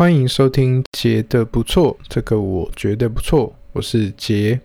[0.00, 4.58] 欢迎收听杰的不错，这个我觉得不错，我是杰。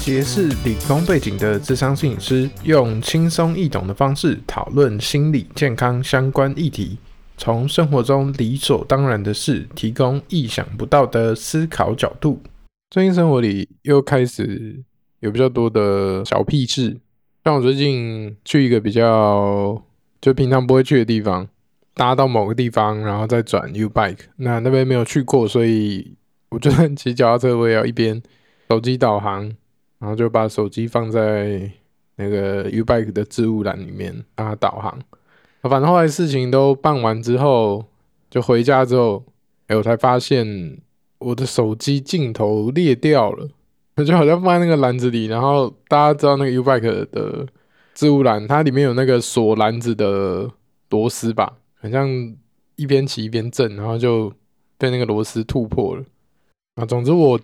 [0.00, 6.96] 杰是理工背景的智商摄影师，用轻松易懂的方式讨论心理健康相关议题，
[7.36, 12.40] 从生活中理所当然的事，提供意想不到的思考角度。
[12.88, 14.80] 最近生活里又开始
[15.20, 16.98] 有比较多的小屁事，
[17.44, 19.82] 像我最近去一个比较
[20.20, 21.48] 就平常不会去的地方，
[21.94, 24.26] 搭到某个地方，然后再转 U bike。
[24.36, 26.14] 那那边没有去过，所以
[26.50, 28.22] 我就算 骑脚踏车，我也要一边
[28.68, 29.44] 手机导航，
[29.98, 31.70] 然后就把手机放在
[32.16, 34.98] 那个 U bike 的置物篮里面让它导航。
[35.62, 37.84] 反正后来事情都办完之后，
[38.30, 39.24] 就回家之后，
[39.66, 40.78] 哎，我才发现。
[41.18, 43.48] 我的手机镜头裂掉了，
[44.04, 45.26] 就好像放在那个篮子里。
[45.26, 47.46] 然后大家知道那个 U-Bike 的
[47.94, 50.50] 置物篮，它里面有那个锁篮子的
[50.90, 52.08] 螺丝吧，好像
[52.76, 54.32] 一边骑一边震，然后就
[54.78, 56.04] 被那个螺丝突破了。
[56.74, 57.38] 啊，总之我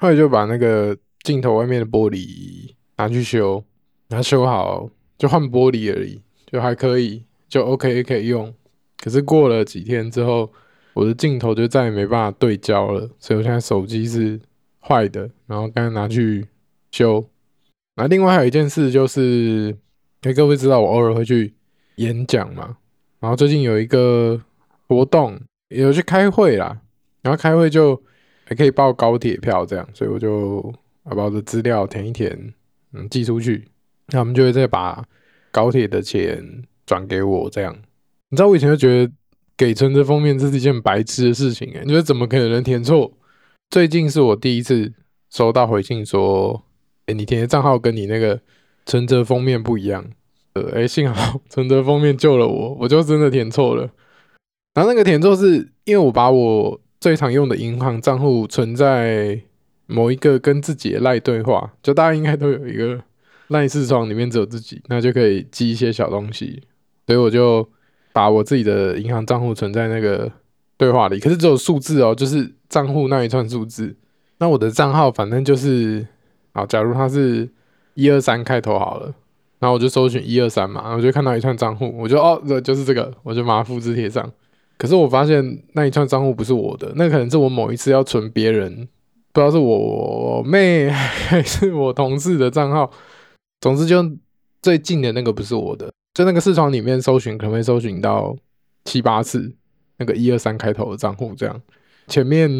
[0.00, 3.64] 后来就把那个镜头外面的玻璃拿去修，
[4.08, 8.54] 拿修好就换玻璃而已，就还可以，就 OK 可以用。
[8.98, 10.50] 可是过了几天之后。
[10.94, 14.40] 我的镜头就再也没办法对焦了，所以我现在手机是
[14.80, 16.46] 坏的，然后刚刚拿去
[16.90, 17.24] 修。
[17.96, 19.76] 那另外还有一件事就是，
[20.22, 21.54] 哎，各位知道我偶尔会去
[21.96, 22.76] 演讲嘛，
[23.20, 24.40] 然后最近有一个
[24.86, 26.80] 活动，有去开会啦，
[27.22, 28.00] 然后开会就
[28.44, 30.72] 还可以报高铁票这样，所以我就
[31.04, 32.54] 把我的资料填一填，
[32.92, 33.68] 嗯，寄出去，
[34.08, 35.04] 那他们就会再把
[35.50, 37.76] 高铁的钱转给我这样。
[38.30, 39.12] 你知道我以前就觉得。
[39.58, 43.12] 给存折封面这是一件白痴的事情哎，你说怎么可能填错？
[43.70, 44.94] 最近是我第一次
[45.30, 46.64] 收到回信说，
[47.06, 48.40] 哎，你填的账号跟你那个
[48.86, 50.04] 存折封面不一样。
[50.54, 53.90] 呃，哎，幸好 存折封面救了我，我就真的填错了。
[54.74, 59.40] 然后那个填错是因为我把我最常用的银行账户存在
[59.86, 63.02] 某一个跟自己的赖对话，就大家应该都有一个
[63.48, 66.62] 赖视窗里面只有自己，那就可以记一些小东西，
[67.06, 67.68] 所以我就。
[68.10, 70.32] 把我自己的银行账户存在那个
[70.78, 73.94] 对话里，可是只有数字哦，就是账户那一串数字。
[74.38, 76.06] 那我的账号反正就是，
[76.54, 77.46] 好，假如它是
[77.94, 79.12] 一二三开头好了，
[79.58, 84.32] 然后我就搜寻一二三嘛，然后我就看到一串账户，我就哦，这就是这个，我就把它复制贴上。
[84.76, 88.88] 可是我发现那一串账户不是我的，那可能是我某一次要存别人，
[89.32, 92.88] 不知道是我妹还是我同事的账号。
[93.60, 94.08] 总之，就
[94.62, 95.90] 最近的那个不是我的。
[96.14, 98.36] 就那个视窗里面搜寻，可能会搜寻到
[98.84, 99.52] 七八次
[99.98, 101.60] 那个一二三开头的账户，这样
[102.06, 102.50] 前面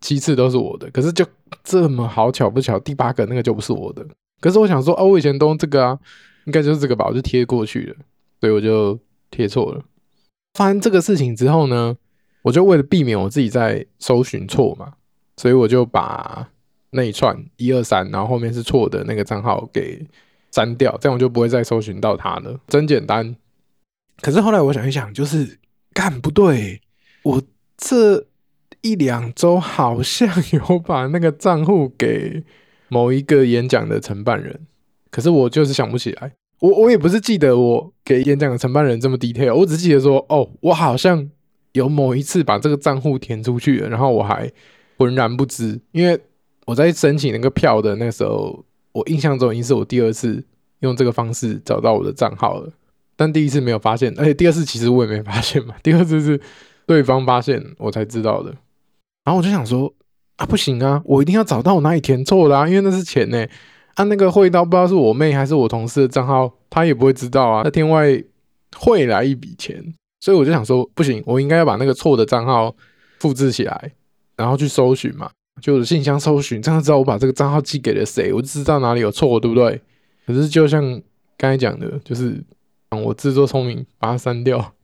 [0.00, 1.26] 七次都是我的，可是就
[1.64, 4.06] 这么好巧不巧，第八个那个就不是我的。
[4.40, 5.98] 可是我想说，哦，我以前都用这个啊，
[6.44, 7.96] 应该就是这个吧，我就贴过去了，
[8.40, 8.98] 所以我就
[9.30, 9.82] 贴错了。
[10.54, 11.96] 发生这个事情之后呢，
[12.42, 14.94] 我就为了避免我自己在搜寻错嘛，
[15.36, 16.48] 所以我就把
[16.90, 20.06] 那一串一二三，然后后面是错的那个账号给。
[20.52, 23.36] 删掉，这样我就不会再搜寻到它了，真简单。
[24.20, 25.56] 可是后来我想一想，就是
[25.92, 26.80] 干不对，
[27.22, 27.42] 我
[27.76, 28.26] 这
[28.82, 32.42] 一两周好像有把那个账户给
[32.88, 34.66] 某一个演讲的承办人，
[35.10, 36.32] 可是我就是想不起来。
[36.60, 41.28] 我我也不是记得我给演讲的承办人这么 detail，我只记得说，哦，我好像
[41.72, 44.50] 有某一次把这个账户填出去了，然后我还
[44.98, 46.20] 浑然不知，因为
[46.66, 48.64] 我在申请那个票的那时候。
[48.92, 50.44] 我印象中已经是我第二次
[50.80, 52.72] 用这个方式找到我的账号了，
[53.20, 55.74] 但第一次没有发现，而且第二次其实我也没发现嘛。
[55.84, 56.40] 第二次是
[56.86, 58.48] 对方发现我才知道的。
[59.26, 59.92] 然后我就想说
[60.36, 63.36] 啊，不行啊，我一定要找到我哪里填错了啊，因为那是钱呢。
[63.96, 67.60] 按、啊、那个汇到不知道是我妹还是我同事的账号，他也不会知道啊。
[67.62, 68.08] 那天外
[68.74, 69.84] 汇来一笔钱，
[70.20, 72.74] 所以我就想说不行，我应该要把那个错的账号
[73.18, 73.92] 复制起来，
[74.36, 75.30] 然后去搜寻嘛。
[75.60, 79.78] 就是信箱搜寻，这样知道我把这个账号寄给了谁，我就知道哪里有错，对不对？
[80.26, 80.82] 可是就像
[81.36, 82.42] 刚才讲的，就是
[82.90, 84.74] 我自作聪明把它删掉，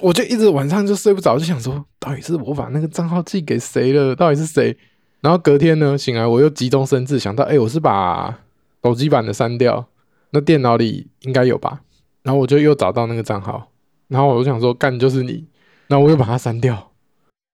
[0.00, 4.16] 我就一直晚上就睡不着，就想说，到底是我把那个账号寄给谁了？
[4.16, 4.76] 到底是谁？
[5.20, 8.38] 然后隔天呢，醒来我又急中生智，想到，哎，我是把
[8.82, 9.86] 手机版的删掉，
[10.30, 11.80] 那电脑里应该有吧？
[12.22, 13.68] 然后我就又找到那个账号，
[14.08, 15.44] 然后我就想说，干就是你，
[15.88, 16.92] 然后我又把它删掉。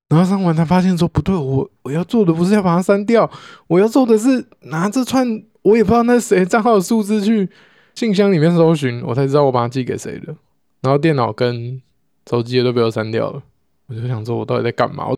[0.09, 3.29] 然后删完才发现说不对，我我要做的不是要把它删掉，
[3.67, 7.49] 我要做的是拿这串我也不知道那谁账号的数字去
[7.95, 10.35] 信箱里面搜寻，我才知道我把它寄给谁了。
[10.81, 11.81] 然后电脑跟
[12.29, 13.43] 手机也都被我删掉了，
[13.87, 15.09] 我就想说我到底在干嘛？
[15.09, 15.17] 我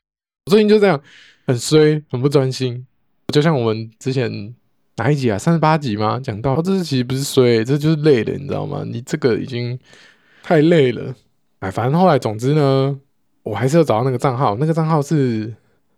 [0.51, 1.01] 最近就这样
[1.47, 2.87] 很衰，很不专心。
[3.33, 4.55] 就像我们之前
[4.97, 5.39] 哪一集啊？
[5.39, 6.21] 三十八集吗？
[6.23, 8.85] 讲到，哦，这是其实不是衰，这就是累了，你知道吗？
[8.87, 9.79] 你这个已经
[10.43, 11.15] 太累了。
[11.61, 13.01] 哎，反正后来，总之呢，
[13.43, 14.55] 我还是要找到那个账号。
[14.57, 15.53] 那个账号是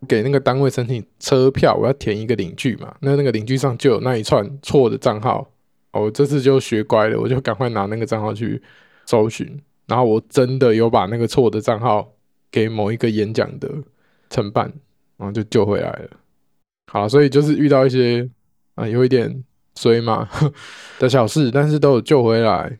[0.06, 2.94] 给那个单位申请车票，我要填一个领据嘛。
[3.00, 5.50] 那那个领据上就有那一串错的账号。
[5.98, 8.60] 我这次就学乖了，我就赶快拿那个账号去
[9.06, 9.60] 搜寻。
[9.86, 12.12] 然后我真的有把那个错的账号
[12.50, 13.70] 给某一个演讲的
[14.28, 14.72] 承办，
[15.16, 16.10] 然后就救回来了。
[16.92, 18.28] 好，所以就是遇到一些
[18.74, 19.44] 啊有一点
[19.76, 20.28] 衰嘛
[20.98, 22.78] 的小事，但是都有救回来。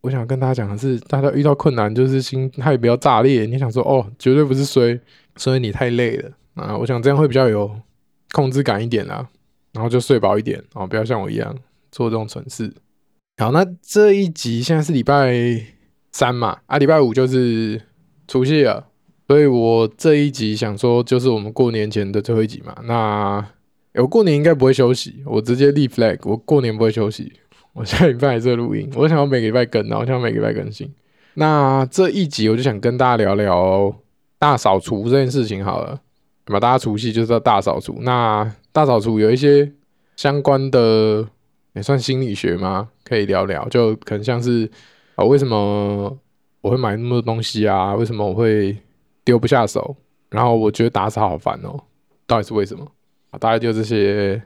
[0.00, 3.44] 我想跟大家讲的是，大家遇到困难就是心态不要炸裂。
[3.46, 4.98] 你想说哦，绝对不是衰，
[5.36, 6.76] 所以你太累了啊。
[6.76, 7.70] 我想这样会比较有
[8.32, 9.28] 控制感一点啦，
[9.72, 11.54] 然后就睡饱一点哦，不要像我一样
[11.90, 12.72] 做这种蠢事。
[13.38, 15.32] 好，那这一集现在是礼拜
[16.12, 17.80] 三嘛，啊，礼拜五就是
[18.28, 18.86] 除夕了，
[19.28, 22.76] 所以我这一集想说就是我们过年前的最后一集嘛。
[22.84, 23.46] 那
[23.94, 27.32] 我过年应该不会休息，我直接立 flag，我过年不会休息。
[27.72, 30.92] 我下礼拜在录音，我想要每个礼拜更，然后想要每个礼拜更新。
[31.34, 33.94] 那这一集我就想跟大家聊聊
[34.38, 36.00] 大扫除这件事情好了，
[36.44, 36.60] 对吧？
[36.60, 37.98] 大家除夕就是要大扫除。
[38.00, 39.72] 那大扫除有一些
[40.16, 41.28] 相关的，
[41.74, 42.88] 也算心理学吗？
[43.04, 44.70] 可以聊聊，就可能像是
[45.14, 46.18] 啊，为什么
[46.60, 47.94] 我会买那么多东西啊？
[47.94, 48.76] 为什么我会
[49.24, 49.96] 丢不下手？
[50.30, 51.78] 然后我觉得打扫好烦哦，
[52.26, 52.84] 到底是为什么？
[53.30, 54.42] 啊，大概就这些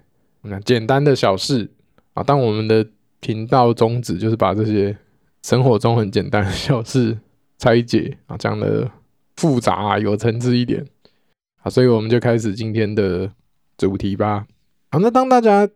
[0.64, 1.70] 简单的小事
[2.14, 2.86] 啊，当我们的。
[3.20, 4.94] 频道宗旨就是把这些
[5.42, 7.18] 生活中很简单的小事
[7.56, 8.86] 拆解啊，讲的
[9.36, 10.84] 复杂啊，有层次一点
[11.62, 13.32] 啊，所以我们就开始今天的
[13.78, 14.46] 主题吧。
[14.90, 15.66] 好，那当大家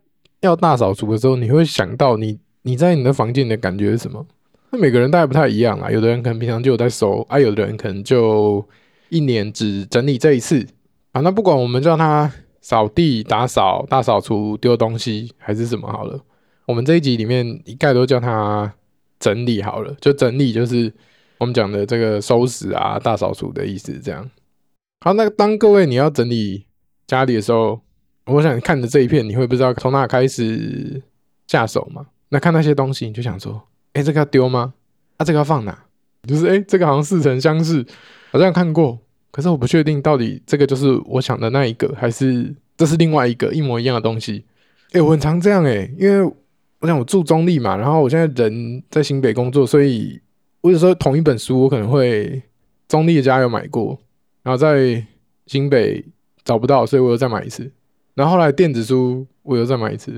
[0.41, 4.25] 要大扫除的时候，你会想到你你在你的房间的感觉是什么？
[4.71, 8.63] 那每个人大概不太一样啊，有的人可能平常就有在收啊，有的人可能就
[9.09, 10.65] 一年只整理这一次
[11.11, 11.21] 啊。
[11.21, 12.31] 那不管我们叫他
[12.61, 16.19] 扫地、打扫、大扫除、丢东西还是什么好了。
[16.67, 18.71] 我们这一集里面一概都叫它
[19.19, 20.93] 整理好了，就整理就是
[21.39, 23.99] 我们讲的这个收拾啊、大扫除的意思。
[23.99, 24.29] 这样
[25.01, 26.65] 好，那当各位你要整理
[27.07, 27.81] 家里的时候，
[28.29, 31.01] 我想看着这一片，你会不知道从哪开始
[31.47, 32.05] 下手嘛？
[32.29, 33.61] 那看那些东西，你就想说：
[33.93, 34.73] 哎，这个要丢吗？
[35.17, 35.77] 啊，这个要放哪？
[36.27, 37.85] 就是哎，这个好像似曾相识，
[38.31, 38.99] 好像看过，
[39.31, 44.45] 可是我不确定到底这个就是我想的那一个，还是这是另外一个一模一样的东西。
[44.91, 46.33] 哎，我很常这样哎，因为。
[46.81, 50.17] 我想我住中立嘛，然后我现在人在新北工作，所以
[50.61, 52.41] 我有时候同一本书我可能会
[52.87, 53.99] 中立的家有买过，
[54.43, 55.05] 然后在
[55.45, 56.01] 新北
[56.45, 57.69] 找不到，所以我又再买一次。
[58.19, 60.11] 然后后来电子书我又再买一次，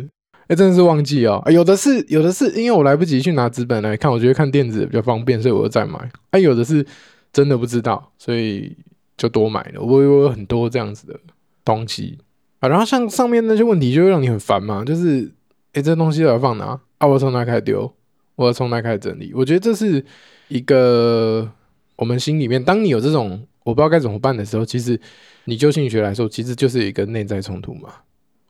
[0.47, 1.39] 哎，真的是忘记哦。
[1.51, 6.09] 有的是有的是因为我来不及去拿纸本来看，我觉得看电子比较方便，所以我又再买。
[6.31, 6.83] 哎，有的是
[7.31, 8.75] 真的不知道，所以
[9.15, 9.81] 就多买了。
[9.81, 11.19] 我有很多这样子的
[11.63, 12.17] 东西
[12.59, 15.31] 啊，然后像上面那些问题就会让你很烦嘛，就是。
[15.73, 16.77] 哎，这东西要放哪？
[16.97, 17.89] 啊，我从哪开始丢？
[18.35, 19.31] 我要从哪开始整理？
[19.33, 20.03] 我觉得这是
[20.49, 21.49] 一个
[21.95, 24.99] 我们心里面，当你有这种我不知道该怎么办的时候，其实
[25.45, 27.89] 你就心理学来说，其实就是一个内在冲突嘛。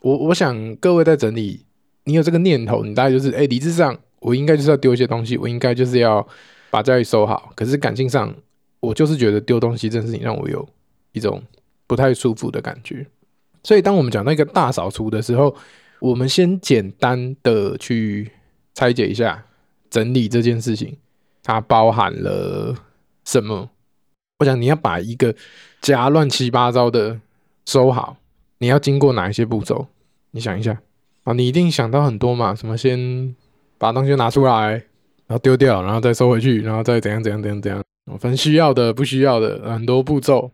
[0.02, 1.66] 我我想各位在整理，
[2.06, 6.28] 你有这个念头，你大概就是哎，理智上我应该就是要丢一些东西，我应该就是要
[6.70, 7.52] 把家里收好。
[7.56, 8.34] 可是感性上，
[8.80, 10.68] 我就是觉得丢东西这件事情让我有
[11.12, 11.42] 一种
[11.88, 13.06] 不太舒服的感觉。
[13.64, 15.56] 所以当我们讲那个大扫除的时候，
[16.00, 18.32] 我们先简单的去
[18.74, 19.46] 拆解一下
[19.90, 20.98] 整理这件事情，
[21.44, 22.76] 它包含了
[23.24, 23.70] 什么？
[24.40, 25.36] 我想你要把一个
[25.82, 27.20] 家乱七八糟的
[27.66, 28.18] 收好，
[28.60, 29.88] 你要经过哪一些步骤？
[30.32, 30.80] 你想一下
[31.24, 32.56] 啊，你一定想到很多嘛？
[32.56, 33.36] 什么先
[33.78, 34.72] 把东西拿出来，
[35.28, 37.84] 然后丢掉，然后再收回去，然后再怎样怎样怎样怎样？
[38.12, 40.52] 我分需要的、不需要的很多步骤。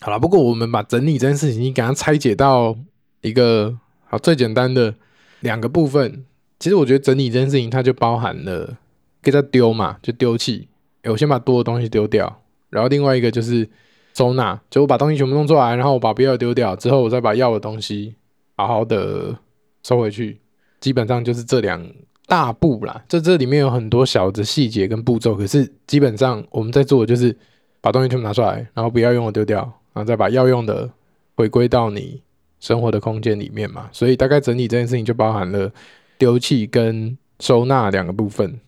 [0.00, 2.76] 好了，不过我们把整理这件事情，你给它拆解到
[3.22, 3.78] 一个。
[4.08, 4.94] 好，最简单的
[5.40, 6.24] 两个部分，
[6.60, 8.76] 其实我觉得整理这件事情，它就包含了
[9.20, 10.68] 给它丢嘛，就丢弃。
[11.02, 12.40] 欸，我先把多的东西丢掉，
[12.70, 13.68] 然后另外一个就是
[14.16, 18.14] 收纳，就我把东西全部弄出来，然后我把不要丢掉之后，我再把要的东西
[18.56, 19.36] 好好的
[19.82, 20.40] 收回去。
[20.80, 21.86] 基本上就是这两
[22.26, 23.04] 大步啦。
[23.08, 27.36] 这这里面有很多小的细节跟步骤，可是基本上我们在做的就是
[27.80, 29.60] 把东西全部拿出来，然后不要用的丢掉，
[29.92, 30.90] 然后再把要用的
[31.34, 32.22] 回归到你。
[32.58, 35.70] 生活的空间里面嘛，所以大概整理这件事情就包含了
[36.16, 38.58] 丢弃跟收纳两个部分。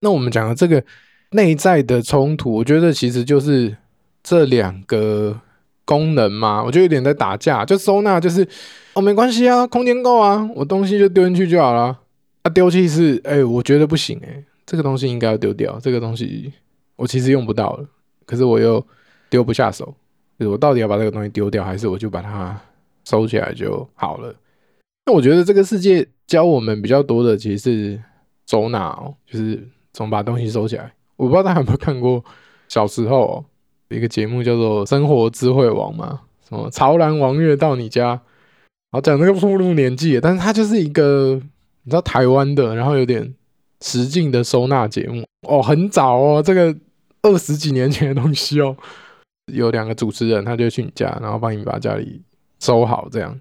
[0.00, 0.82] 那我们讲的这个
[1.32, 3.76] 内在的冲突，我觉得其实就是
[4.28, 5.40] 这两个
[5.84, 6.62] 功能嘛。
[6.62, 7.64] 我就有点在打架。
[7.64, 8.46] 就收纳就是
[8.92, 11.98] 哦，没关系啊，空间够啊，我东西就丢进去就好了。
[12.42, 15.78] 啊，丢弃是哎、我觉得不行哎、欸，这个东西应该要丢掉。
[15.80, 16.52] 这个东西
[16.96, 17.86] 我其实用不到了，
[18.26, 18.84] 可是我又
[19.30, 19.94] 丢不下手。
[20.38, 22.54] 就是我到底要把这个东西丢掉，还是我就把它？
[23.04, 24.34] 收起来就好了。
[25.06, 28.02] 那我觉得这个世界教我们比较多的其实是
[28.46, 30.92] 收纳哦，就是怎么把东西收起来。
[31.16, 32.22] 我不知道大家有没有看过
[32.68, 33.42] 小时候、
[33.88, 36.20] 一个节目叫做《生活智慧王》嘛？
[36.48, 38.20] 什么潮男王月到你家，
[38.90, 41.34] 好讲那个步入年纪，但是他就是一个
[41.82, 43.34] 你知道台湾的，然后有点
[43.82, 46.74] 实境的收纳节目哦，很早哦，这个
[47.22, 48.76] 二十几年前的东西哦。
[49.52, 52.22] 有两个主持人，他就去你家，然后帮你把家里
[52.60, 53.38] 收好，这样。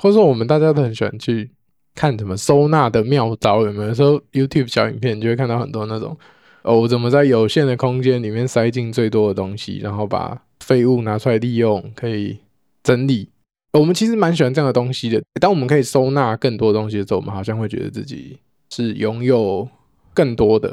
[0.00, 1.50] 或者说，我们大家都很喜欢去
[1.96, 3.88] 看什么收纳的妙招，有没有？
[3.88, 6.16] 有时候 YouTube 小影片，就会看到很多那种
[6.62, 12.38] 哦，我怎么在有限的空间里面塞进最多的东西，然后把废物拿出来利用，可以
[12.82, 13.28] 整理。
[13.72, 15.22] 我们其实蛮喜欢这样的东西的。
[15.40, 18.38] 当我们可以收纳更多东西的时候，我们好像会觉得自己
[18.70, 19.68] 是拥有
[20.12, 20.68] 更多的。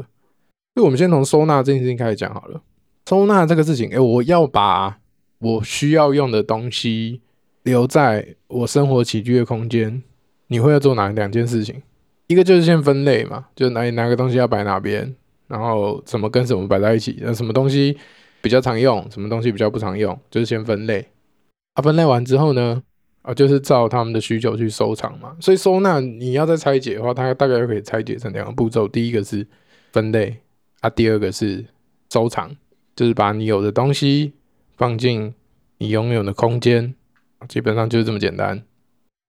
[0.76, 2.62] 所以，我们先从收纳这件事情开始讲好了。
[3.10, 5.00] 收纳这个事情，哎，我要把
[5.40, 7.22] 我需要用的东西
[7.64, 10.04] 留在我生活起居的空间。
[10.48, 11.82] 你会要做哪两件事情？
[12.28, 15.16] 一个就是先分类嘛，就哪里哪个东西要摆哪边，
[15.50, 17.98] 然后什么跟什么摆在一起，那什么东西
[18.42, 21.06] 比较常用，什么东西比较不常用，就是先分类。
[21.74, 22.82] 啊，分类完之后呢，
[23.24, 25.36] 啊，就是照他们的需求去收藏嘛。
[25.42, 28.88] 所以收纳你要再拆解的话，它大概可以拆解成两个步骤。
[28.88, 29.46] 第一个是
[29.92, 30.38] 分类，
[30.80, 31.66] 啊，第二个是
[32.10, 32.56] 收藏。
[32.96, 34.34] 就是把你有的东西
[34.76, 35.34] 放进
[35.78, 36.94] 你拥有的空间，
[37.48, 38.62] 基本上就是这么简单。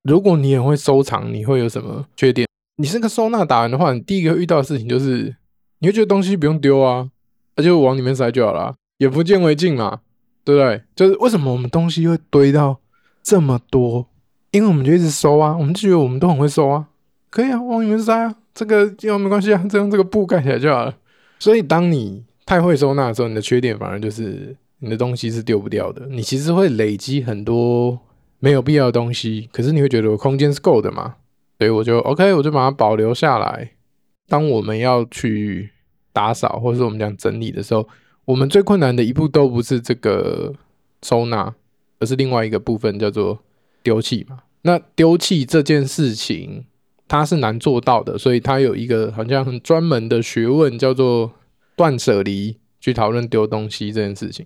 [0.02, 2.48] 如果你也会收藏，你会有什么缺点？
[2.78, 5.36] 你是个收纳达人的话，你第一个遇到的事情就是，
[5.80, 7.10] 你会觉得东西不用丢啊，
[7.56, 10.00] 那就往里面塞就好了，眼不见为净嘛，
[10.44, 10.82] 对不对？
[10.94, 12.80] 就是为什么我们东西会堆到
[13.22, 14.06] 这么多？
[14.52, 16.86] 因为我们就一直收啊，我们就觉得我们都很会收啊，
[17.30, 20.94] 可以啊，往里面塞啊，这个又没关系啊，再用这个布盖起来就好了。
[21.38, 26.06] 所以当你太会收纳的时候，你的缺点反而就是你的东西是丢不掉的。
[26.08, 27.98] 你其实会累积很多
[28.38, 31.14] 没有必要的东西，可是你会觉得我空间是够的嘛？
[31.58, 33.70] 所以我就 OK，我就把它保留下来。
[34.30, 35.68] 当我们要去
[36.14, 37.86] 打扫或是我们讲整理的时候，
[38.24, 40.54] 我们最困难的一步都不是这个
[41.02, 41.54] 收纳，
[41.98, 43.38] 而是另外一个部分叫做
[43.82, 44.38] 丢弃嘛。
[44.62, 46.64] 那丢弃这件事情，
[47.08, 51.32] 它是难做到的，所以它有一个好像很专门的学问叫做。
[51.76, 54.44] 断舍离去讨论丢东西这件事情，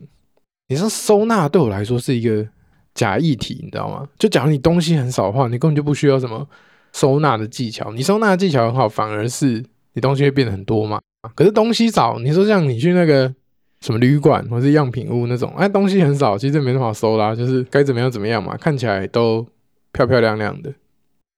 [0.68, 2.46] 你说收纳对我来说是一个
[2.94, 4.06] 假议题，你知道吗？
[4.16, 6.48] 就假如你东西很少的话，你根本就不需要什么
[6.92, 7.90] 收纳的技巧。
[7.90, 9.64] 你收纳的技巧很好，反而是
[9.94, 11.00] 你东西会变得很多嘛。
[11.34, 13.34] 可是东西少，你说像你去那个
[13.80, 19.46] 什么旅馆或是样品屋那种，哎，东西很少，其实没那么好收啦，就是该怎么样怎么样嘛，看起来都
[19.92, 20.72] 漂漂亮亮的。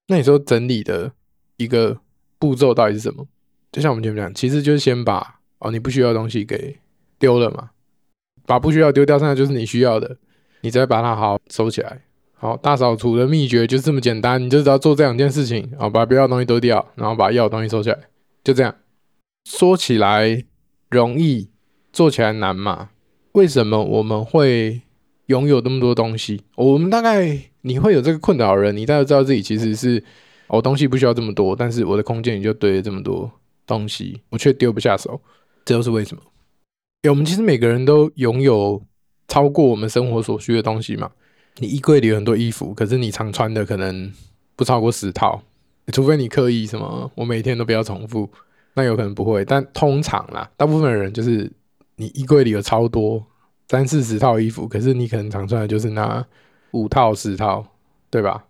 [0.09, 1.13] 那你说整理的
[1.57, 1.99] 一个
[2.39, 3.27] 步骤到底是什么？
[3.71, 5.35] 就像我们前面讲，其实就是先把。
[5.59, 6.77] 哦，你不需要的东西给
[7.19, 7.71] 丢了嘛？
[8.45, 10.19] 把不需要丢掉，剩下就是你需要的，
[10.61, 12.03] 你再把它好好收起来。
[12.35, 17.99] 好，大扫除的秘诀就是这么简单，你就只要做这两件事情啊，把不要的东西丢掉，然后把要的东西收起来，
[18.47, 18.73] 就这样。
[19.45, 20.45] 说起来
[20.89, 21.51] 容易，
[21.93, 22.91] 做起来难嘛？
[23.33, 24.83] 为什么我们会
[25.27, 26.45] 拥有那么多东西？
[26.55, 30.01] 我们大概你会有这个困扰的人，你大概知道自己其实是
[30.47, 33.29] 我、哦、东西不需要这么多，但是我的空间里就堆了这么多
[33.67, 35.21] 东西，我却丢不下手。
[35.65, 36.23] 这又是为什么？
[37.03, 38.81] 欸，我们其实每个人都拥有
[39.27, 41.11] 超过我们生活所需的东西嘛。
[41.57, 44.13] 你衣柜里有很多衣服，可是你常穿的可能
[44.55, 45.43] 不超过十套，
[45.93, 48.29] 除非你刻意什么，我每天都不要重复，
[48.75, 49.45] 那有可能不会。
[49.45, 51.51] 但通常啦，大部分人就是
[51.97, 53.25] 你衣柜里有超多
[53.69, 56.25] 三四十套衣服，可是你可能常穿的就是那
[56.73, 57.67] 五套十套，
[58.11, 58.45] 对吧？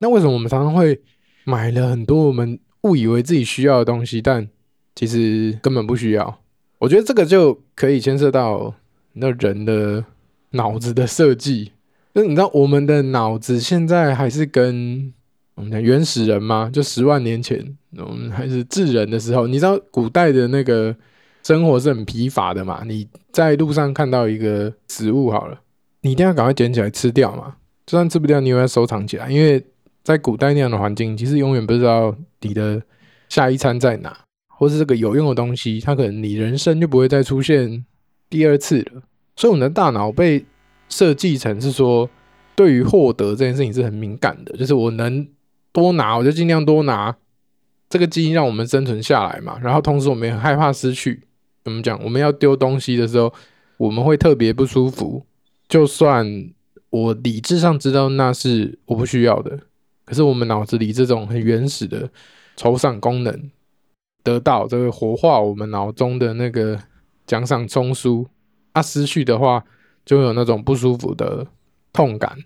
[0.00, 1.00] 那为什么我们常常会
[1.44, 4.48] 买了很多我们误以为自己需要的东西，但
[4.94, 6.40] 其实根本不需要？
[6.80, 8.74] 我觉得这个就可以牵涉到
[9.14, 10.04] 那人的
[10.50, 11.72] 脑子的设计，
[12.14, 15.14] 就你知道我们的脑子现在还是跟
[15.54, 16.70] 我们讲原始人吗？
[16.72, 17.64] 就十万年前
[17.96, 20.94] 我们还是智人的时候，你知道古代的那个
[21.42, 22.82] 生活是很疲乏的嘛？
[22.86, 25.60] 你在路上看到一个食物好了，
[26.02, 27.56] 你一定要赶快捡起来吃掉嘛，
[27.86, 29.64] 就算吃不掉，你也要收藏起来，因为
[30.02, 32.82] 在古代那样的环境，其实永远不知道你的
[33.28, 34.16] 下一餐在哪。
[34.56, 37.84] 或是这个有用的东西，它可能你人生就不会再出现
[38.30, 39.02] 第二次了。
[39.34, 40.44] 所以我们的大脑被
[40.88, 42.08] 设计成是说，
[42.54, 45.26] 对于获得这件事情是很敏感的，就是我能
[45.74, 47.14] 多拿，我就尽量多拿。
[47.90, 49.58] 这个基因让我们生存下来嘛。
[49.60, 51.26] 然后同时我们也很害怕失去。
[51.64, 52.02] 怎么讲？
[52.02, 53.32] 我们要丢东西的时候，
[53.76, 55.26] 我们会特别不舒服。
[55.68, 56.26] 就算
[56.90, 59.58] 我理智上知道那是我不需要的，
[60.04, 62.10] 可是我们脑子里这种很原始的
[62.56, 63.50] 酬赏功能。
[64.22, 66.80] 得到这个活化我们脑中的那个
[67.26, 68.26] 奖赏中枢，
[68.72, 69.64] 啊，失去的话
[70.04, 71.46] 就有那种不舒服的
[71.92, 72.38] 痛感。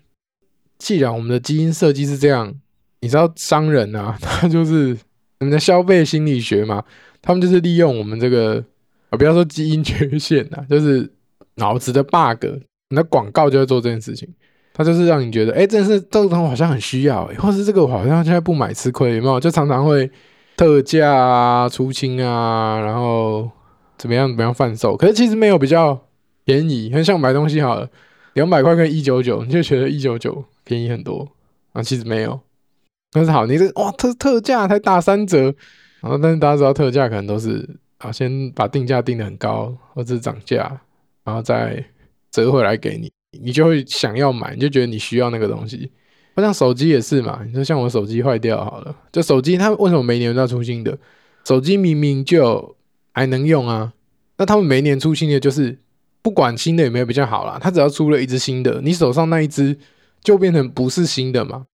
[0.77, 2.55] 既然我们的基因设计是这样，
[3.01, 4.97] 你知道商人啊， 他就是
[5.39, 6.83] 我们的消费心理学嘛，
[7.21, 8.63] 他们就是利用我们这个
[9.09, 11.09] 啊，不要说基因缺陷啊， 就是
[11.55, 12.45] 脑子的 bug，
[12.89, 14.27] 你的广告就会做这件事情，
[14.73, 19.39] 他就是让你觉得，哎、欸，真是这个东西好像很需要、欸，或是这个我好像现在不买吃亏，有没有？
[19.39, 20.09] 就常常会
[20.57, 23.49] 特价啊、出清啊，然后
[23.97, 25.99] 怎么样怎么样贩售，可是其实没有比较
[26.43, 27.89] 便宜，很像买东西好了，
[28.33, 31.27] 两百块跟一九九，你就觉得一九九便宜很多
[31.73, 32.39] 啊，其实没有。
[33.11, 35.53] 但是好，你这哇特特价才打三折，
[36.01, 40.79] 然后但是大家知道特价可能都是啊先把定价定得很高，或者是涨价，
[41.23, 41.83] 然后再
[42.31, 43.11] 折回来给你，
[43.41, 45.91] 你就会想要买，你就觉得你需要那个东西。
[46.35, 50.97] 好像手机也是嘛，你说像我手机坏掉好了，就手机它为什么每年都要出新的？
[51.43, 52.75] 手机明明就
[53.11, 53.91] 还能用啊，
[54.37, 55.77] 那他们每年出新的就是
[56.21, 59.77] 不管新的有没有比较好啦，它只要出了一只新的，你手上那一只
[60.23, 61.65] 就变成不是新的嘛。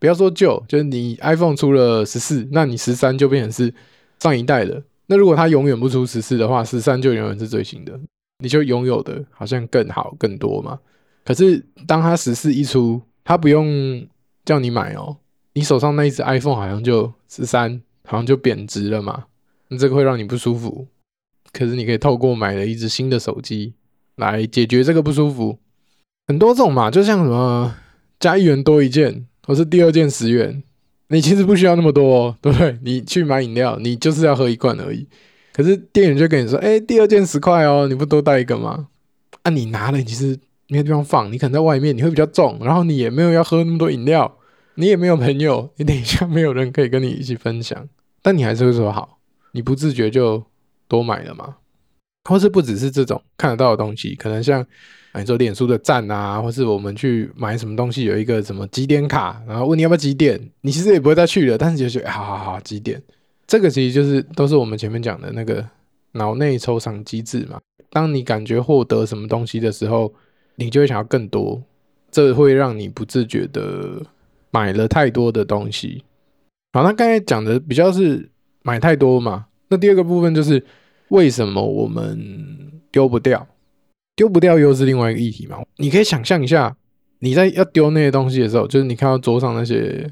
[0.00, 3.72] 不要说旧，就是你 iPhone 出了十四，那你十三就变成是
[4.18, 4.82] 上一代的。
[5.06, 8.00] 那如果它永远不出十四的话，十三就永远是最新的，
[8.38, 10.78] 你就拥有的好像更好更多嘛。
[11.24, 14.06] 可是当它十四一出，它不用
[14.44, 15.18] 叫你买哦，
[15.52, 19.24] 你手上那一只 iPhone 好像就十三，好像就贬值了嘛。
[19.68, 20.86] 那这个会让你不舒服。
[21.52, 23.74] 可是你可以透过买了一只新的手机
[24.16, 25.58] 来解决这个不舒服。
[26.28, 27.74] 很多这种嘛，就像什么
[28.18, 29.26] 加一元多一件。
[29.50, 30.62] 我是第二件十元，
[31.08, 32.78] 你其实不需要那么多哦， 对不对？
[32.84, 35.04] 你去买饮料，你就是要喝一罐而已。
[35.52, 38.86] 可是店员就跟你说：“哎，第二件十块哦，你不多带一个吗？”
[39.42, 40.38] 啊，你拿了，其实
[40.68, 44.38] 没有地方放，你可能在外面，你会比较重，然后你也没有要喝那么多饮料，
[44.76, 47.88] 你也没有朋友，你等一下没有人可以跟你一起分享，
[48.22, 49.18] 但你还是会说好，
[49.50, 50.44] 你不自觉就
[50.86, 51.56] 多买了嘛。
[52.28, 54.66] 或是不只是这种看得到的东西，可能像。
[55.12, 63.02] 你说脸书的赞啊，或是我们去买什么东西，有一个什么集点卡，然后问你要不要集点，你其实也不会再去了，但是就觉得好好好集点，
[63.44, 65.68] 这个其实就是都是我们前面讲的那个
[66.12, 67.58] 脑内抽赏机制嘛。
[67.90, 70.14] 当你感觉获得什么东西的时候，
[70.54, 71.60] 你就会想要更多，
[72.12, 74.00] 这会让你不自觉的
[74.52, 76.04] 买了太多的东西。
[76.72, 78.30] 好，那刚才讲的比较是
[78.62, 80.64] 买太多嘛，那第二个部分就是
[81.10, 83.46] 为什么我们丢不掉？
[84.16, 85.58] 丢不掉又是另外一个议题嘛？
[85.76, 86.76] 你可以想象一下，
[87.20, 90.10] 你在要丢那些东西的时候，就是你看到桌上那些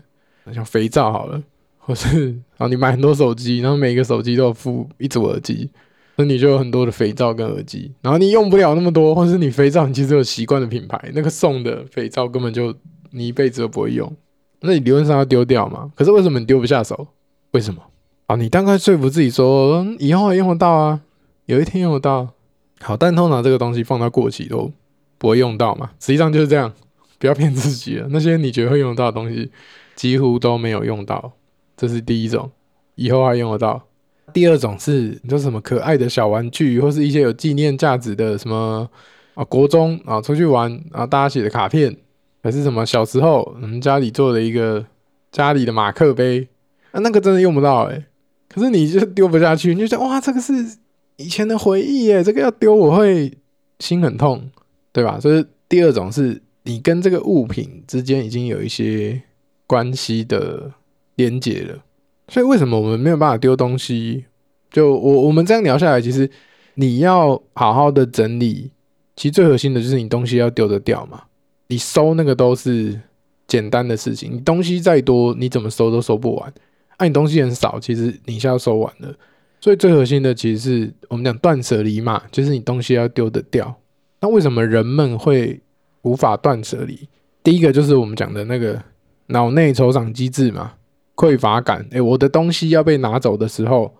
[0.52, 1.42] 像肥皂好了，
[1.78, 5.70] 或是然后你买很多手机，然后每个手机都有附一组耳机，
[6.16, 12.74] 那你就有很多的肥皂跟耳机，然后你用不了那么多，或是你肥皂你其实有习惯的品牌，那个送的肥皂根本就
[13.10, 14.10] 你一辈子都不会用，
[14.60, 15.92] 那你理论上要丢掉嘛？
[15.94, 17.08] 可是为什么你丢不下手？
[17.52, 17.82] 为什么？
[18.28, 21.00] 啊，你大概说服自己说，以后还用得到啊，
[21.46, 22.28] 有一天用得到。
[22.78, 24.70] 好，但通常这个东西放到过期都
[25.16, 26.70] 不会用到嘛，实际上就是这样，
[27.18, 28.06] 不要骗自己了。
[28.10, 29.50] 那些你觉得会用到的东西，
[29.96, 31.32] 几乎都没有用到，
[31.74, 32.50] 这是第一种，
[32.96, 33.82] 以后还用得到。
[34.34, 38.86] 第二种是，你说什么可爱的小玩具，或是一些有纪念价值的什么
[39.32, 41.96] 啊，国中啊出去玩啊，大家写的卡片，
[42.42, 44.84] 还是什么小时候我们家里做的一个
[45.32, 46.46] 家里的马克杯，
[46.92, 48.04] 啊，那个真的用不到哎、
[48.48, 50.52] 可是你就丢不下去，你就想哇，这个是。
[51.20, 53.36] 以前的回忆耶，这个要丢我会
[53.80, 54.48] 心很痛，
[54.92, 55.18] 对吧？
[55.18, 59.20] 所以第二种是你跟这个物品之间已经有一些
[59.66, 60.70] 关系的
[61.16, 61.76] 连结了。
[62.28, 64.26] 所以为什么我们没有办法丢东西？
[64.70, 66.30] 就我我们这样聊下来，其实
[66.74, 68.70] 你要好好的整理，
[69.16, 71.24] 其实最核心的就是你东西要丢得掉嘛。
[71.66, 72.96] 你收那个都是
[73.48, 76.54] 简单的事情，你东西再多，你怎么收都收不完。
[76.98, 79.12] 啊，你东西很少，其实你是要收完的。
[79.60, 83.74] 所以最核心的其实是我们讲断舍离嘛，就是你东西要丢得掉。
[84.20, 85.60] 那为什么人们会
[86.02, 87.08] 无法断舍离？
[87.42, 88.80] 第一个就是我们讲的那个
[89.26, 90.74] 脑内酬赏机制嘛，
[91.16, 91.86] 匮乏感。
[91.90, 93.94] 诶，我的东西要被拿走的时候，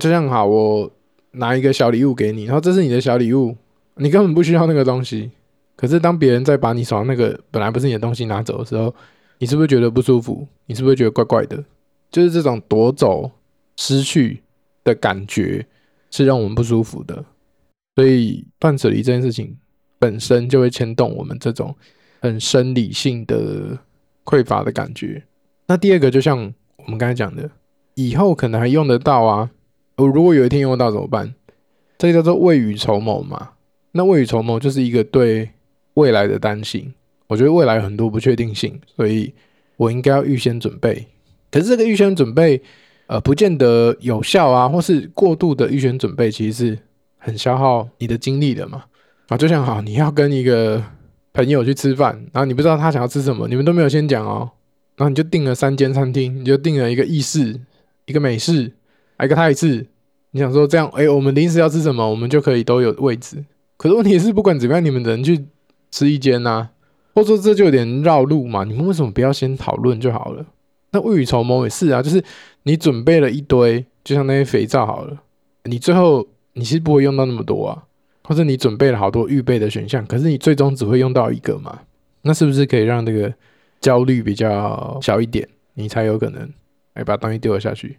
[0.00, 0.90] 就像好，我
[1.32, 3.56] 拿一个小礼物给你，然后这是你的小礼物，
[3.96, 5.30] 你根本不需要那个东西。
[5.76, 8.94] 可是当别人在把你手上那个本来不是你的东西拿走的时候，
[9.38, 10.46] 你是不是觉得不舒服？
[10.66, 11.62] 你是不是觉得怪怪的？
[12.10, 13.30] 就是这种夺走、
[13.76, 14.40] 失去。
[14.84, 15.66] 的感觉
[16.10, 17.24] 是让我们不舒服的，
[17.96, 19.56] 所以断舍离这件事情
[19.98, 21.74] 本身就会牵动我们这种
[22.20, 23.78] 很生理性的
[24.26, 25.24] 匮乏的感觉。
[25.68, 27.50] 那第二个，就像我们刚才讲的，
[27.94, 29.50] 以后可能还用得到啊，
[29.96, 31.34] 我如果有一天用得到怎么办？
[31.96, 33.52] 这个叫做未雨绸缪嘛。
[33.92, 35.48] 那未雨绸缪就是一个对
[35.94, 36.92] 未来的担心。
[37.28, 39.32] 我觉得未来很多不确定性，所以
[39.78, 41.06] 我应该要预先准备。
[41.54, 42.60] 可是这个预先准备。
[43.06, 46.78] 呃，不见得有效啊，或是过度的预先准备，其实是
[47.18, 48.84] 很消耗你的精力的嘛。
[49.28, 50.82] 啊，就像好，你要跟一个
[51.34, 54.50] 朋友去吃饭，然后你不知道他想要吃什么，你们都没有先讲哦，
[54.96, 57.60] 然后你就订了三间餐厅，你就订了一个意式、
[58.06, 58.72] 一个美式、
[59.18, 59.86] 还有一个泰式。
[60.30, 63.44] 你想说这样，哎，我们临时要吃什么，我们就可以都有位置。
[63.76, 65.44] 可是问题是，不管怎么样，你们人去
[65.90, 66.70] 吃一间呐、啊，
[67.14, 68.64] 或者说这就有点绕路嘛。
[68.64, 70.46] 你们为什么不要先讨论就好了？
[70.94, 72.22] 那未雨绸缪也是啊，就是
[72.62, 75.20] 你准备了一堆，就像那些肥皂好了，
[75.64, 77.82] 你最后你其实不会用到那么多啊，
[78.22, 81.80] 或者你准备了好多预备的选项，可是你最终只会用到一个嘛。
[82.22, 83.34] 那是不是可以让这个
[83.80, 85.46] 焦虑比较小一点？
[85.74, 86.48] 你才有可能
[86.92, 87.98] 哎把东西丢了下去。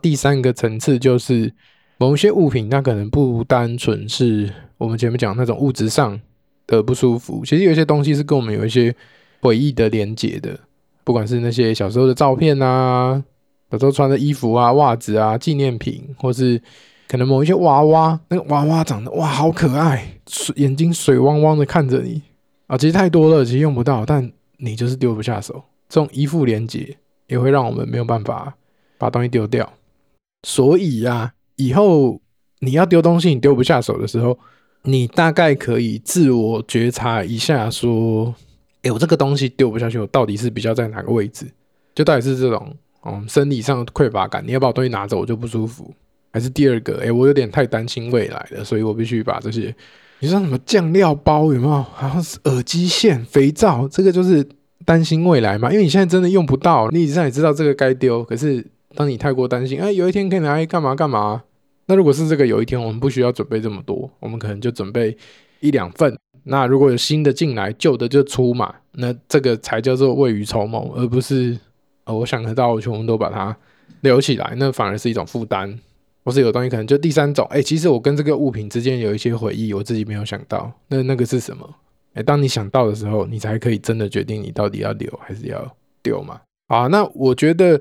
[0.00, 1.52] 第三个层次就是
[1.98, 6.18] 某些物品，它可能不单纯是我们前面讲那种物质上
[6.66, 8.96] 的不舒服，其实有些东西是跟我们有一些
[9.40, 10.58] 回忆的连结的，
[11.04, 13.22] 不管是那些小时候的照片啊，
[13.70, 16.60] 小时候穿的衣服啊、袜子啊、纪念品，或是
[17.06, 20.16] 可能某一些娃娃，那个娃娃长得哇好可爱，
[20.56, 22.22] 眼睛水汪汪的看着你。
[22.66, 25.62] 啊，其实太多了，其实用不到，但你就是丢不下手。
[25.88, 28.54] 这种依附连接也会让我们没有办法
[28.96, 29.70] 把东西丢掉。
[30.46, 32.20] 所以呀、啊，以后
[32.60, 34.38] 你要丢东西，你丢不下手的时候，
[34.84, 38.34] 你大概可以自我觉察一下，说
[38.84, 41.46] ：“哎，我这个东西丢不下去，我到底是比较在哪个位置？
[41.94, 42.72] 就到底是这种
[43.04, 45.92] 嗯生理上的匮乏感，你要把我东西拿走，我就不舒服，
[46.32, 47.00] 还是第二个？
[47.02, 49.74] 哎，我有点太担心未来了，所以我必须把这些。”
[50.20, 51.82] 你说什么酱料包有没有？
[51.82, 54.46] 好像是耳机线、肥皂，这个就是
[54.84, 55.70] 担心未来嘛。
[55.70, 58.24] 因为你现在真的用不到，你现在也知道这个该丢。
[58.24, 61.42] 可是当你太过担心，哎，有一天可以拿来干嘛干嘛？
[61.86, 65.14] 那如果是这个，有一天我们不需要准备这么多，我们可能就准备
[65.60, 66.16] 一两份。
[66.44, 68.74] 那如果有新的进来，旧的就出嘛。
[68.92, 71.58] 那这个才叫做未雨绸缪，而不是
[72.04, 73.56] 呃，我想得到，我全部都把它
[74.02, 75.78] 留起来，那反而是一种负担。
[76.24, 81.68] 或是有东西可能就第三种，哎、其实我跟这个物品之间有一些回忆，我自己没有想到，那那个是什么？
[82.14, 86.40] 哎、当你想到的时候，你才可以真的决定你到底要留还是要丢嘛。
[86.68, 87.78] 好，那我觉得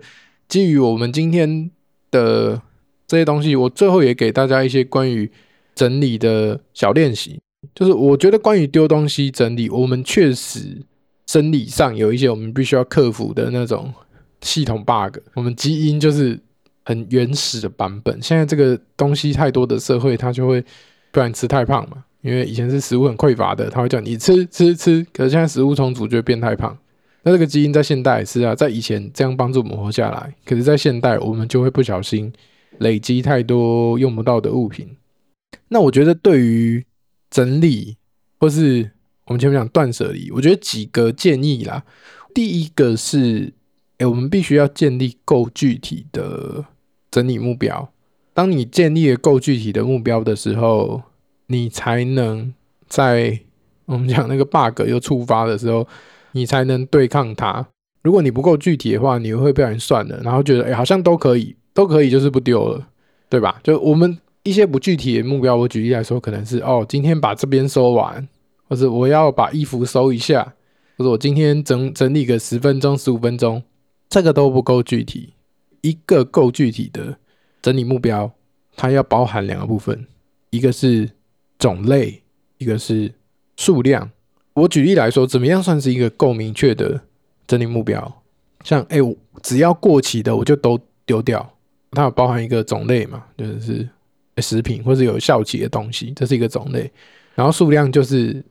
[0.50, 1.72] 基于我们今天
[2.12, 2.62] 的
[3.08, 5.32] 这些东西，我最后也给大家一些关于
[5.74, 7.40] 整理的小练习，
[7.76, 10.82] 就是我觉得关于丢东西整理，我们确实
[11.28, 13.94] 生理上有一些我们必须要克服的那种
[14.42, 16.40] 系统 bug，我们基因就是。
[16.86, 18.22] 很原始的版本。
[18.22, 20.62] 现在这个东西太多的社会，它就会
[21.14, 22.04] 不然吃太胖嘛。
[22.22, 25.02] 因为以前是食物很匮乏的，他会叫你吃吃吃。
[25.14, 26.78] 可是现在食物充足，就变太胖。
[27.22, 32.34] 那这个基因在现代也是啊，在以前这样帮助我们活下来，可是，在现代我们就会不小心
[32.80, 34.86] 累积太多用不到的物品。
[35.70, 36.86] 那我觉得对于
[37.34, 37.98] 整理
[38.40, 38.92] 或是
[39.26, 41.84] 我们前面讲断舍离，我觉得几个建议啦。
[42.34, 43.52] 第一个是，
[43.98, 46.66] 哎，我们必须要建立够具体的。
[47.14, 47.94] 整理目标。
[48.34, 51.04] 当你建立了够具体的目标的时候，
[51.46, 52.52] 你才能
[52.88, 53.40] 在
[53.86, 55.88] 我们讲那个 bug 又触发的时候，
[56.32, 57.64] 你才能对抗它。
[58.02, 62.88] 如果你不够具体的话，你会不然算了，然后觉得哎、好像都可以，都可以，就是不丢了，
[63.30, 63.62] 对吧？
[63.64, 68.28] 就我们一些不具体的目标，我举例来说，可能是哦，今天把这边收完，
[68.68, 70.54] 或者我要把衣服收一下，
[70.98, 73.64] 或者我今天整整理个十分钟、十五分钟，
[74.10, 75.34] 这个都不够具体。
[75.82, 77.18] 一个够具体的
[77.62, 78.32] 整理目标，
[78.76, 80.08] 它要包含两个部分，
[80.50, 81.10] 一个是
[81.60, 82.24] 种类，
[82.58, 83.14] 一个是
[83.58, 84.10] 数量。
[84.54, 87.02] 我举例来说，怎么样算是一个够明确的
[87.48, 88.22] 整理目标？
[88.64, 91.54] 像，哎，我只要过期的我就都丢掉，
[91.92, 93.88] 它有包含一个种类嘛，就是
[94.42, 96.92] 食品或者有效期的东西，这是一个种类。
[97.36, 98.44] 然后数量就是，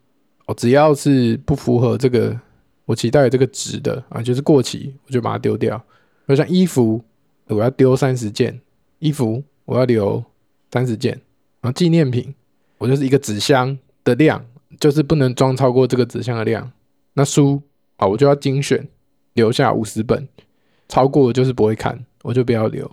[0.46, 2.38] 哦，只要是不符合这个
[2.84, 5.82] 我期待的这个值的啊，就是过期，我就把它丢掉。
[6.28, 7.02] 就像衣服。
[7.48, 8.58] 我要丢三十件
[8.98, 10.24] 衣服，我要留
[10.70, 11.12] 三十件。
[11.60, 12.32] 然后纪念品，
[12.78, 14.42] 我就是一个纸箱的量，
[14.80, 16.70] 就是不能装超过这个纸箱的量。
[17.12, 17.60] 那书
[17.96, 18.88] 啊，我就要精选，
[19.34, 20.26] 留下五十本，
[20.88, 22.90] 超过就是不会看，我就不要留。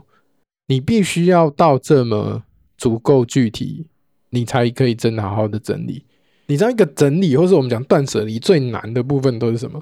[0.67, 2.43] 你必须要到这么
[2.79, 3.85] 足够具体，
[4.31, 6.03] 你才可以真的好好的整理。
[6.47, 9.79] 你知道一个整理，或是我们讲断舍离最难的部分都是什么？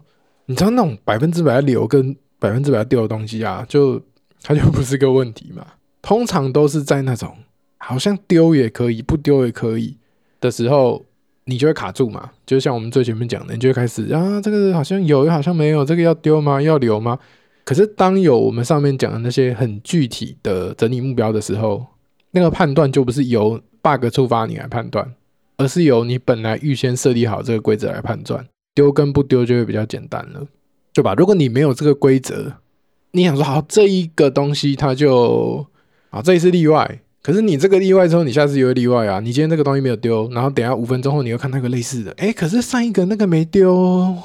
[0.48, 4.02] 你知道那种百分之百要留跟百分之百丢的东西啊，就。
[4.44, 5.66] 它就不是个问题嘛，
[6.02, 7.36] 通常都是在那种
[7.80, 9.98] 好像丢也可以，不丢也可以
[10.40, 11.04] 的时候，
[11.46, 12.30] 你就会卡住嘛。
[12.46, 16.62] 就像我们最前面讲的，你就会开始啊，这个好像有，又好像没有，这个要丢吗？
[16.62, 17.18] 要留吗？
[17.66, 21.84] 可是当有我们上面讲的那些很具体的整理目标的时候，
[22.38, 25.14] 那个判断就不是由 bug 触发你来判断，
[25.58, 28.46] 而是由你本来预先设立好这个规则来判断，
[28.76, 30.46] 丢跟不丢就会比较简单了，
[30.94, 31.14] 对吧？
[31.16, 32.54] 如果你没有这个规则，
[33.12, 35.66] 你想说好这一个东西，它就
[36.10, 37.00] 啊，这一次例外。
[37.24, 39.20] 可是你这个例外之后，你下次又会例外啊。
[39.20, 44.16] 你今天这个东西没有丢，然后等下五分钟后你又看那个类似的，哎，可是上一个那个没丢，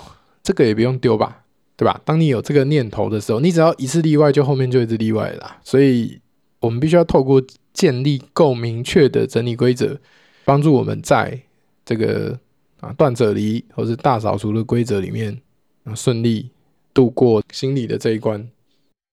[0.42, 1.38] 这个也不用丢吧？
[1.74, 2.00] 对吧？
[2.04, 5.56] 当你有这个念头的时候，你只要一次例外，就后面就一直例外了。
[5.64, 6.20] 所以，
[6.60, 7.42] 我们必须要透过
[7.72, 9.98] 建立够明确的整理规则，
[10.44, 11.40] 帮助我们在
[11.84, 12.38] 这个
[12.80, 15.40] 啊断舍离或是大扫除的规则里面
[15.84, 16.50] 啊顺利
[16.94, 18.48] 度过心理的这一关。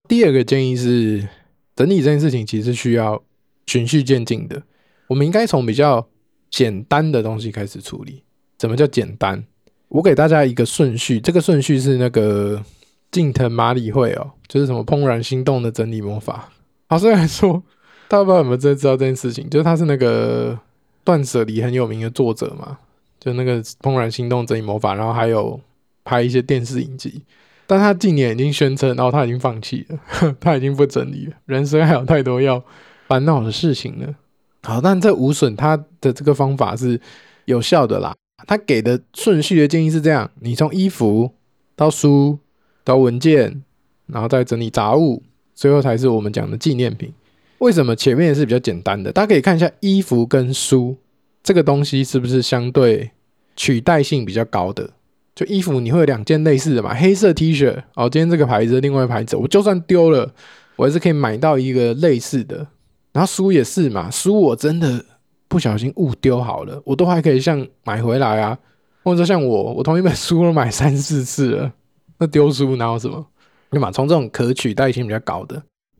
[0.08, 1.28] 第二个建议是，
[1.76, 3.22] 整理这件事情其实需要
[3.67, 4.62] 循序渐进的。
[5.08, 6.08] 我们应该从比较
[6.50, 8.24] 简单的东西开始处理。
[8.58, 9.43] 怎么叫简单？
[9.88, 12.63] 我给大家一个顺序，这个顺序是那个
[13.12, 16.52] 近藤麻里惠哦，就是什么怦然心动的整理魔法。
[16.88, 17.63] 好，虽然说
[18.10, 20.60] 大家不知道有没有真的知道这件事情，就是他是那个
[21.04, 22.78] 断舍离很有名的作者嘛，
[23.19, 25.58] 就那个怦然心动整理魔法，然后还有
[26.04, 27.22] 拍一些电视影集。
[27.67, 32.62] 但他近年已经宣称，然后他已经放弃了， 他已经不整理了，人生还有太多要
[33.08, 34.15] 烦恼的事情了。
[34.63, 37.00] 好，但这无损他的这个方法是
[37.45, 38.15] 有效的啦。
[38.48, 41.32] 他给的顺序的建议是这样：你从衣服
[41.76, 42.39] 到书
[42.84, 43.63] 到文件，
[44.08, 45.22] 然后再整理杂物，
[45.54, 47.13] 最后才是我们讲的纪念品。
[47.60, 49.12] 为什么前面是比较简单的？
[49.12, 50.98] 大家可以看一下衣服跟书
[51.43, 53.12] 这个东西是不是相对
[53.56, 54.89] 取代性比较高的？
[55.36, 56.93] 就衣服你会有两件类似的嘛？
[56.93, 60.34] 黑色 T 恤哦，今天这个牌子，另外一牌子，我就算丢了，
[60.76, 62.67] 我还是可以买到一个类似的。
[63.13, 65.06] 然后书也是嘛，书我真的。
[65.50, 68.56] 不小心误丢好了，我都还可以像买回来啊，
[69.04, 71.74] 或者说像我，我同一本书都买三四次了，
[72.19, 73.26] 那丢书哪有什么？
[73.72, 73.91] 对嘛？
[73.91, 75.60] 从这种可取代性比较高的，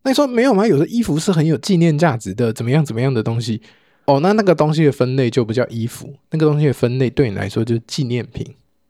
[0.10, 0.65] 那你说没有吗？
[0.65, 3.62] 有的衣服是很有纪念价值的，怎么样怎么样的东西？
[4.06, 8.43] 哦，那那个东西的分类就不叫衣服，那个东西的分类对你来说就是纪念品。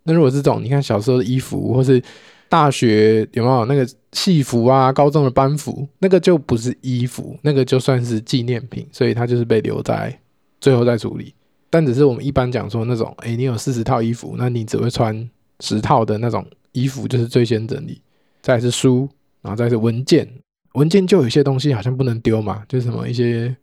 [0.04, 2.02] 那如果是这种，你看小时候的衣服，或是
[2.48, 4.94] 大学有没有那个戏服啊？
[4.94, 10.18] 高中的班服，那个就不是衣服，那个就算是纪念品，所以它就是被留在。
[10.62, 11.34] 最后再处理，
[11.70, 15.30] 但只是我们一般讲说那种，哎，你有四十套衣服，那你只会穿
[15.60, 18.02] 十套的那种衣服，就是最先整理。
[18.42, 19.10] 再是书，
[19.42, 20.26] 然后再是文件，
[20.80, 23.56] 文件就有一些东西好像不能丢嘛，就是什么一些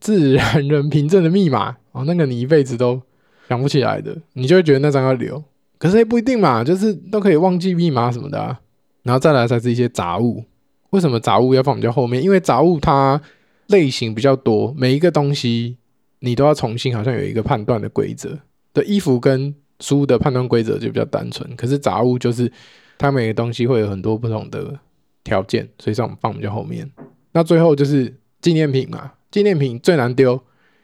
[0.00, 3.02] 自然人凭证的密码哦，那个你一辈子都
[3.48, 5.42] 想不起来的，你就会觉得那张要留。
[5.78, 8.60] 可是也不一定嘛，就是都可以忘记密码什么的啊。
[9.02, 10.44] 然后再来才是一些杂物，
[10.90, 12.22] 为什么杂物要放比较后面？
[12.22, 13.20] 因为杂物它
[13.66, 15.76] 类型比较多，每一个东西。
[16.24, 18.38] 你都要重新，好像有一个判断的规则。
[18.72, 22.48] 对，衣服跟书的判断规则就比较单纯，可是杂物就是
[22.96, 24.78] 它每个东西会有很多不同的
[25.24, 26.90] 条件，所以这种放比较后面。
[27.32, 30.34] 那最后就是纪念品嘛，纪念品最难丢，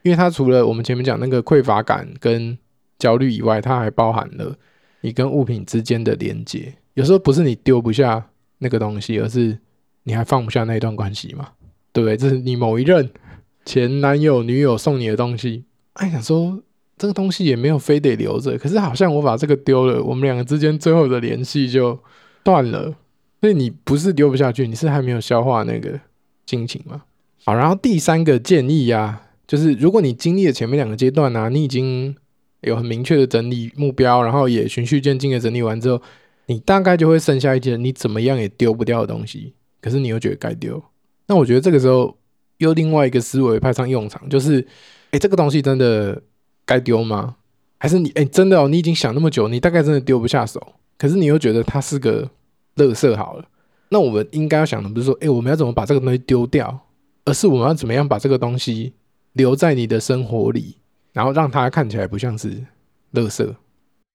[0.03, 2.57] 因为它除了我们前面讲那个匮乏感跟
[2.99, 4.57] 焦虑以外，它还包含了
[5.03, 6.75] 你跟物品之间的连接。
[6.95, 9.59] 有时候不是你丢不下那个东西，而是
[10.05, 11.51] 你还放不下那一段关系嘛，
[11.93, 12.17] 对不对？
[12.17, 13.11] 这是你某一任。
[13.65, 16.63] 前男友、女友送你的东西，哎，想说
[16.97, 21.99] 这个东西也没有非得留着，可是好像我把这个丢了，我们两个之间最后的联系就
[22.43, 22.95] 断了。
[23.41, 25.99] 所以你不是丢不下去，你是还没有消化那个
[26.47, 27.03] 心情嘛？
[27.45, 32.15] 好，然后第三个建议呀、就是如果你经历了前面两个阶段呢、你已经
[32.63, 36.01] 有很明确的整理目标，然后也循序渐进的整理完之后，
[36.47, 40.83] 你大概就会剩下一件你怎么样也丢不掉的东西，可是你又觉得该丢。
[41.27, 42.17] 那我觉得这个时候。
[42.59, 44.67] 又另外一个思维派上用场，就是，
[45.13, 46.21] 哎、这个东西真的
[46.67, 47.37] 该丢吗？
[47.79, 50.61] 还是你，哎、真的哦，你已经想那么久，你大概真的丢不下手，
[50.99, 52.29] 可是你又觉得它是个
[52.79, 53.45] 垃圾好了。
[53.91, 56.79] 那我们应该要想的不是说，哎、我们要怎么把这个东西丢掉，
[57.27, 58.93] 而是我们要怎么样把这个东西
[59.35, 60.77] 留在你的生活里，
[61.13, 62.65] 然后让它看起来不像是
[63.13, 63.45] 垃圾。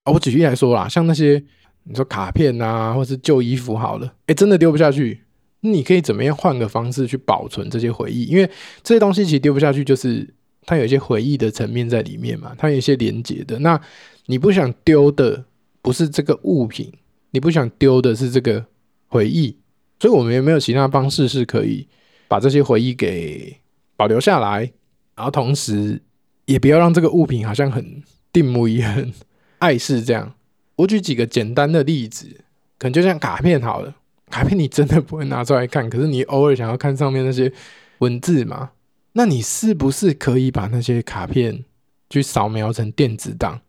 [0.06, 1.44] 哦，我举例来说啦，像那些
[1.84, 5.22] 你说卡片啊，或是旧衣服好了，哎、真的丢不下去。
[5.66, 8.26] 你可以怎么样换个方式去保存这些回忆？
[8.26, 8.50] 因为
[8.84, 10.28] 这些东西其实丢不下去，就是
[10.66, 13.58] 它有一些回忆的层面在里面嘛，它有一些连接的。
[13.60, 13.80] 那
[14.26, 15.46] 你不想丢的
[15.82, 16.92] 不是这个物品，
[17.34, 18.66] 你不想丢的是这个
[19.08, 19.58] 回忆。
[20.00, 21.88] 所以我们也没有其他方式是可以
[22.28, 23.58] 把这些回忆给
[23.96, 24.72] 保留下来，
[25.16, 26.02] 然后同时
[26.46, 29.14] 也不要让这个物品好像很定目一样很
[29.60, 30.34] 碍事这样？
[30.76, 32.42] 我举几个简单的例子，
[32.78, 33.96] 可能就像卡片好了。
[34.30, 37.54] 卡片你真的不会拿出来看，可是你偶尔想要看上面那些
[38.00, 38.72] 文字嘛？
[39.14, 41.64] 那你是不是可以把那些卡片
[42.10, 43.62] 去扫描成电子档？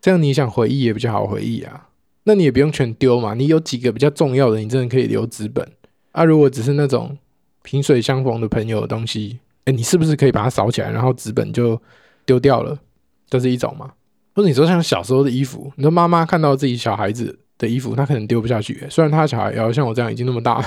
[0.00, 1.88] 这样你想回忆也比较好回忆啊。
[2.24, 5.66] 那你也不用全丢嘛，你有几个比较重要的，你真的可以留纸本
[6.12, 6.24] 啊。
[6.24, 7.16] 如果只是那种
[7.62, 11.80] 萍水相逢的朋友的东西，哎，你是不是可以把它扫起来，然后纸本就
[12.26, 12.78] 丢掉了？
[13.30, 13.92] 这是一种嘛？
[14.34, 17.38] 或者你说像小时候的衣服，你说妈妈看到自己小孩子。
[17.56, 20.60] 的衣服她可能丢不下去，虽然她小孩也要像我这样已经那么大，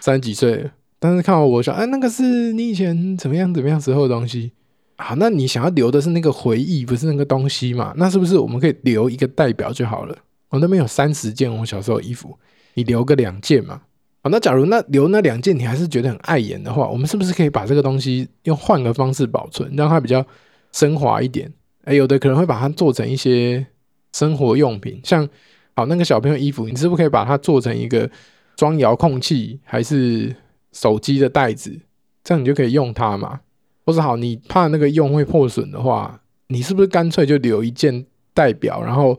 [0.00, 4.52] 三十几岁，但是看到我想，哎，那个是你以前怎么样怎么样时候的东西
[4.96, 5.14] 啊？
[5.18, 7.94] 那你想要留的是那个回忆，不是那个东西嘛？
[7.96, 10.14] 那是不是我们可以留一个代表就好了？
[10.50, 12.38] 我那边有三十件我小时候衣服，
[12.74, 13.82] 你留个两件嘛。
[14.22, 20.24] 好，那假如那留那两件你还是觉得很碍眼的话，我们是不是可以把这个东西用换个方式保存，让它比较
[20.72, 21.52] 升华一点？
[21.84, 23.64] 哎，有的可能会把它做成一些
[24.12, 25.28] 生活用品，像
[25.76, 28.10] 好那个小朋友衣服，你是不是可以把它做成一个
[28.56, 30.34] 装遥控器还是
[30.72, 31.78] 手机的袋子？
[32.24, 33.40] 这样你就可以用它嘛。
[33.84, 38.04] 或者好，你怕那个用会破损的话，你是不是干脆就留一件
[38.34, 39.16] 代表，然后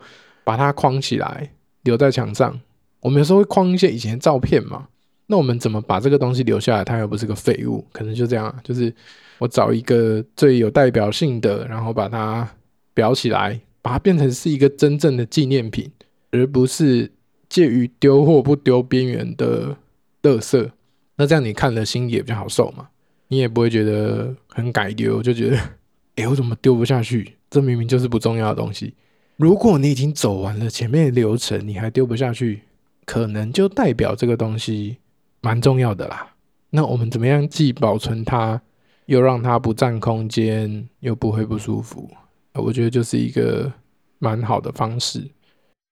[0.47, 1.51] 把它框起来
[1.83, 2.57] 留在墙上？
[3.01, 4.87] 我们有时候会框一些以前的照片嘛。
[5.25, 6.85] 那我们怎么把这个东西留下来？
[6.85, 8.93] 它又不是个废物，可能就这样，就是
[9.39, 12.49] 我找一个最有代表性的，然后把它
[12.95, 15.91] 裱起来，把它变成是一个真正的纪念品，
[16.31, 17.11] 而不是
[17.49, 19.75] 介于丢或不丢边缘的
[20.23, 20.71] 垃圾。
[21.17, 22.87] 那这样你看了心里也比较好受嘛。
[23.27, 25.57] 你也不会觉得很改丢，就觉得，
[26.15, 27.33] 哎、我怎么丢不下去？
[27.49, 28.93] 这明明就是不重要的东西。
[29.37, 32.61] 如果你已经走完了前面的流程，你还丢不下去，
[33.05, 34.97] 可能就代表这个东西
[35.41, 36.33] 蛮重要的啦。
[36.71, 38.61] 那我们怎么样既保存它，
[39.05, 42.09] 又让它不占空间，又不会不舒服？
[42.53, 43.71] 我觉得就是一个
[44.19, 45.25] 蛮好的方式。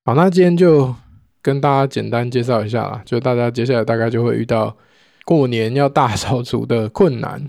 [0.05, 0.93] 好，那今天就
[1.41, 4.75] 跟大家简单介绍一下啦，就大家接下来大概就会遇到。
[5.27, 7.43] 过年要大扫除的困难，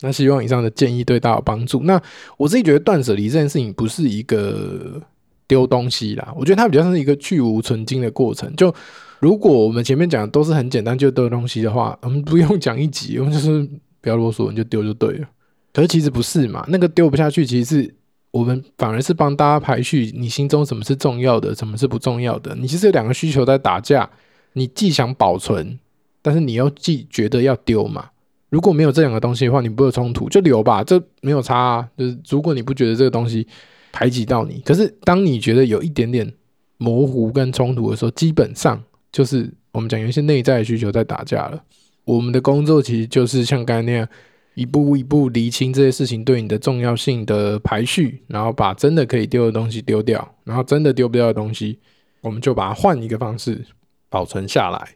[0.00, 1.82] 那希望以上的建议对大家有帮助。
[1.82, 2.00] 那
[2.38, 5.02] 我自己觉得断舍离这件事情不是一个
[5.48, 8.54] 丢东西啦，我觉得它比较像是一个去芜存菁的过程。
[8.54, 8.72] 就
[9.18, 13.68] 如果我们前面讲的都是很简单就丢东西的话， 我们不用讲一集，我们就是
[14.00, 15.28] 不要啰嗦，你就丢就对了。
[15.72, 17.94] 可是其实不是嘛，那个丢不下去，其实是
[18.30, 22.54] 我们反而是帮大家排序你心中什么是重要的，什么是不重要的。
[22.54, 24.08] 你其实有两个需求在打架，
[24.52, 25.78] 你既想保存。
[26.20, 28.10] 但是你又既觉得要丢嘛？
[28.50, 31.88] 如果没有这两个东西的话，你不会有冲突，就留吧，这没有差啊。
[31.96, 33.46] 就是如果你不觉得这个东西
[33.92, 36.32] 排挤到你，可是当你觉得有一点点
[36.76, 41.62] 模糊跟冲突的时候，基本上就是我们讲有一些内在的需求在打架了。
[42.04, 44.08] 我们的工作其实就是像刚才那样，
[44.54, 51.78] 一步一步厘清这些事情对你的重要性的排序，然后把真的可以丢的东西丢掉，然后真的丢不掉的东西，
[52.20, 53.64] 我们就把它换一个方式
[54.08, 54.88] 保存下来。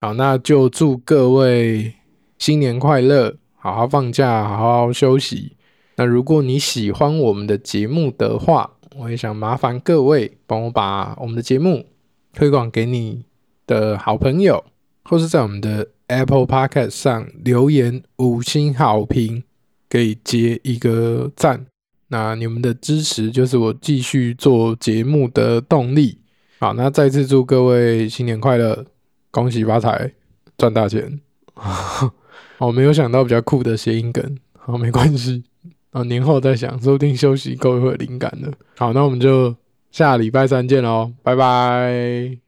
[0.00, 1.92] 好，那就祝各位
[2.38, 5.52] 新年快乐，好好放假，好好休息。
[6.00, 11.84] 那如果你喜欢我们的节目的话，我也想麻烦各位帮我把我们的节目
[12.32, 13.26] 推广给你
[13.66, 14.64] 的好朋友，
[15.04, 19.42] 或是在我们的 Apple Podcast 上留言五星好评，
[19.90, 21.66] 给接一个赞。
[22.08, 26.20] 那你们的支持就是我继续做节目的动力。
[26.60, 28.86] 好，那再次祝各位新年快乐。
[29.30, 30.14] 恭喜发财，
[30.56, 31.20] 赚大钱！
[32.56, 35.44] 我没有想到比较酷的谐音梗，好，没关系，
[35.90, 38.52] 啊，年后再想，说不定休息够会灵感的。
[38.78, 39.54] 好，那我们就
[39.90, 42.38] 下礼拜三见喽，拜拜。